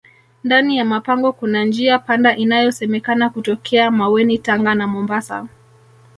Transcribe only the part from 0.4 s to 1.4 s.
ndani ya mapango